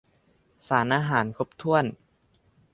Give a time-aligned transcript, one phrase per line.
[0.67, 1.85] สารอาหารครบถ้วน